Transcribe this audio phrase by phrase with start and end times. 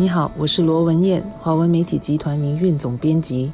[0.00, 3.52] 你好，我是罗文燕，华文媒体集团营运总编辑。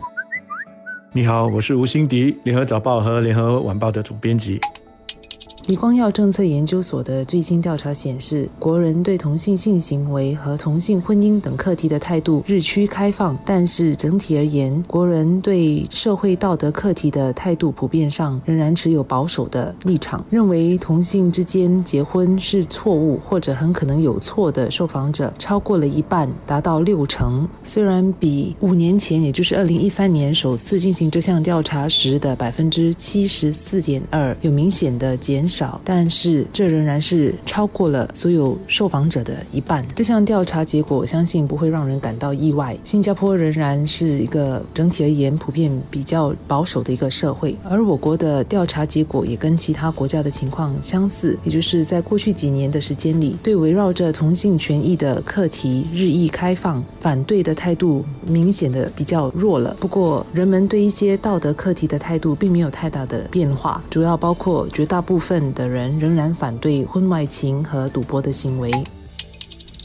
[1.11, 4.61] 你好，我是吴欣迪，联合早报和联合晚报的总编辑。
[5.67, 27.49] 李光耀政策研究所的最新调查显示，国人对同性性行为和同性婚姻等课题的态度日趋开放，但是整体而言，国人对社会道德课题的态度普遍上仍然持有保守的立场，认为同性之间结婚是错误或者很可能有错的受访者超过了一半，达到六成。
[27.65, 35.54] 虽然比五年前，也就是二零一三年首次进行这项调查时的百分之七十四点二有明显的减少。
[35.55, 39.87] 少，但是这仍然是超过了所有受访者的一半。
[39.95, 42.77] 这项调查结果，相信不会让人感到意外。
[42.83, 59.77] 新加坡仍然是一个整体而言普遍比较保守的一个社会，而我国的调查结果也跟其他国家的情况相似，也就是在过去几年的时间里，对围绕着同性权益的课题日益开放，反对的态度明显的比较弱了。
[59.79, 65.44] 不过，人们对一些道德课题的态度并没有太大的变化，主要包括绝大部分。
[65.53, 68.71] 的人仍然反对婚外情和赌博的行为。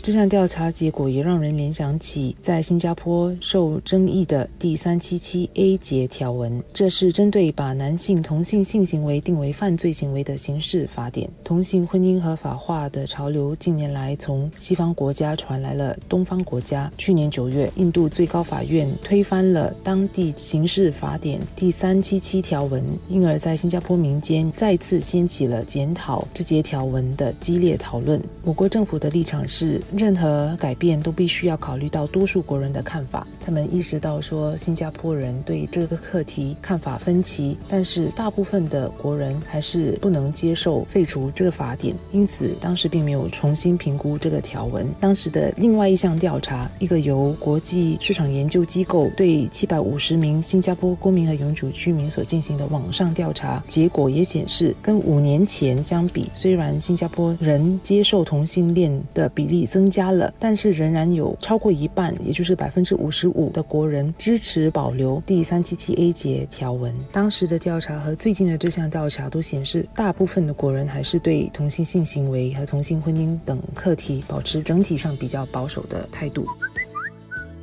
[0.10, 11.30] 这项调查结果也让人联想起在新加坡受争议的第三七七 A 节条文，这是针对把男性同性性行为定为犯罪行为的刑事法典。
[11.44, 16.92] 同性婚姻合法化的潮流近年来从西方国家传来了东方国家。
[16.98, 28.20] 去年九月，印度最高法院推翻了当地刑事法典第三七七条文，因而，在新加坡民间再次掀起了检讨这节条文的激烈讨论。
[28.44, 29.80] 我国政府的立场是。
[30.00, 33.28] 任何改变都必须要考虑到多数国人的看法。
[33.46, 41.94] 他们意识到说，新加坡人对这个课题看法分歧，但是大部分的国人还是不能接受废除这个法典。
[42.14, 44.88] 因此，当时并没有重新评估这个条文。
[45.02, 59.89] 当时的另外一项调查，一个由国际市场研究机构对七百五十名新加坡公民和永久居民所进行的网上调查，结果也显示，跟五年前相比，虽然新加坡人接受同性恋的比例增。
[59.90, 66.94] 加了，但是仍然有超过一半，也就是百分之五十五的国人支持保留第三七七 A 节条文。
[67.12, 76.46] 当时的调查和最近的这项调查都显示，大部分的国人还是对同性性行为和同性婚姻等课题保持整体上比较保守的态度。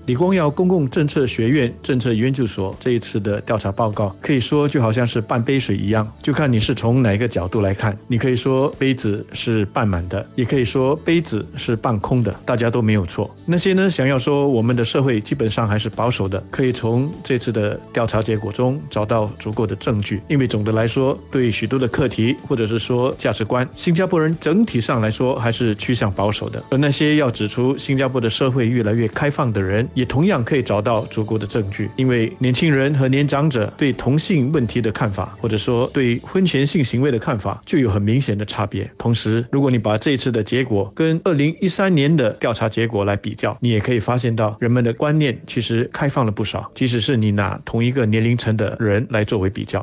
[0.06, 7.96] 李光耀公共政策学院政策研究所这一次的调查报告，可以说就好像是半杯水一样，就看你是从哪个角度来看。
[8.06, 13.28] 你可以说杯子是半满的，也可以说杯子是半空的，大家都没有错。
[13.44, 20.22] 那些呢想要说我们的社会基本上还是保守的，可以从这次的调查结果中找到足够的证据。
[20.28, 26.62] 因为总的来说，对许多的课题或者是说价值观，新加坡人整体上来说还是趋向保守的。
[26.70, 38.88] 而那些要指出新加坡的社会越来越开放的人，也同样可以找到足够的证据，因为年轻人和年长者对同性问题的看法，或者说对婚前性行为的看法，就有很明显的差别。
[38.98, 49.82] 同时，如果你把这次的结果跟二零一三年的调查结果来比较，你也可以发现到人们的观念其实开放了不少，即使是你拿同一个年龄层的人来作为比较。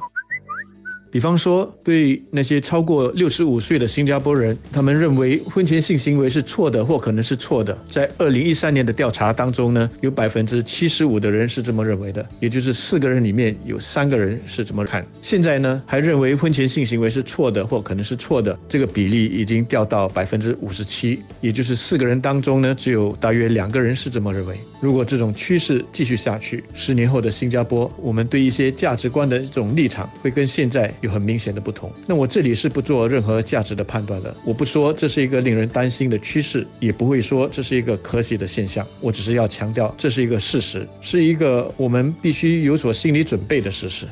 [1.13, 7.77] 比方说，对那些超过六十五岁的新加坡人，他们认为婚前性行为是错的，或可能是错的。
[7.87, 15.05] 在二零一三年的调查当中呢，有百分之七十五的人是这么认为的，也就是四个人里面有三个人是这么看。
[15.21, 24.57] 现在呢，还认为婚前性行为是错的，或可能是错的，这个比例已经掉到百分之五十七，也就是四个人当中呢，只有大约两个人是这么认为。
[24.81, 30.91] 如果这种趋势继续下去，十年后的新加坡，我们对一些价值观的这种立场会跟现在。
[31.03, 31.91] 有很明显的不同。
[32.07, 34.33] 那我这里是不做任何价值的判断的。
[34.45, 38.87] 我不说这是一个令人担心的趋势，也不会说这是一个可喜的现象。
[39.01, 44.07] 我只是要强调，这是一个事实，是一个我们必须有所心理准备的事实。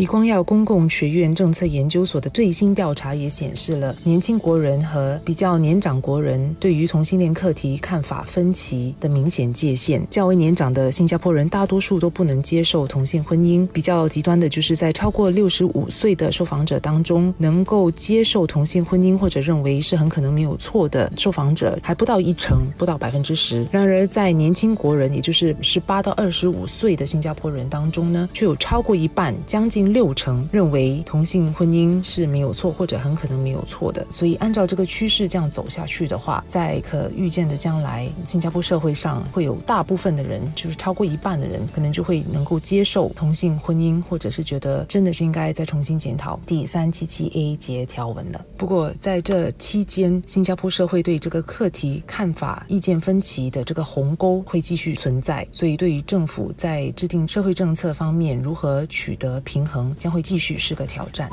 [0.00, 10.02] 李光耀公共学院政策研究所的最新调查也显示了年轻国人和比较年长国人对于同性恋课题看法分歧的明显界限。
[10.08, 23.66] 较为年长的新加坡人大多数都不能接受同性婚姻，比较极端的就是在超过六十五岁的受访者当中，能够接受同性婚姻或者认为是很可能没有错的受访者还不到一成，不到百分之十。
[23.70, 29.89] 然而在年轻国人，也就是十八到二十五岁的新加坡人当中呢，却有超过一半，将近。
[29.92, 34.06] 六成认为同性婚姻是没有错，或者很可能没有错的。
[34.10, 48.44] 所以按照这个趋势这样走下去的话，在可预见的将来，新加坡社会上会有大部分的人，就是超过一半的人，可能就会能够接受同性婚姻，或者是觉得真的是应该再重新检讨第三七七 A 节条文了。
[48.56, 61.28] 不过在这期间，新加坡社会对这个课题看法意见分歧的这个鸿沟会继续存在，所以对于政府在制定社会政策方面如何取得平衡，将会继续是个挑战。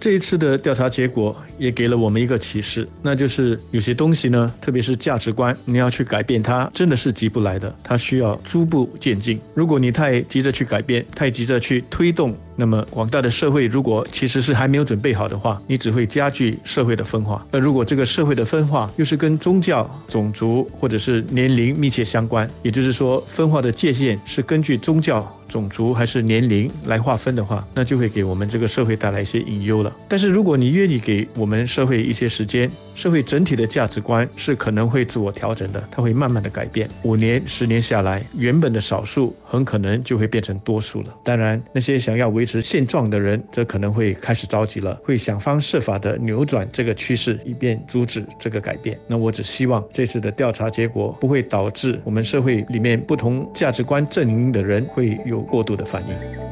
[0.00, 9.40] 这一次的调查结果也给了我们一个启示，那就是有些东西呢，特别是价值观，你要去改变它，真的是急不来的，它需要逐步渐进。
[9.54, 17.44] 如果你太急着去改变，太急着去推动，那么广大的社会如果其实是还没有准备好的话，你只会加剧社会的分化。
[17.50, 25.38] 那如果这个社会的分化又是跟宗教、种族或者是年龄密切相关，也就是说，分化的界限是根据宗教。
[25.48, 29.94] 种族还是年龄来划分的话，那就会给我们这个社会带来一些隐忧了。
[30.08, 36.88] 但是如果你愿意给我们社会一些时间，社会整体的价值观是可能会自我调整的，它会慢慢的改变。
[37.02, 41.14] 五年、十年下来，原本的少数很可能就会变成多数了。
[41.22, 48.98] 当然，那些想要维持现状的人，则可能会开始着急了，会想方设法地扭转这个趋势，以便阻止这个改变。
[49.06, 55.42] 那我只希望这次的调查结果不会导致我们社会里面不同价值观阵营的人会有。
[55.42, 56.51] 过度的反应。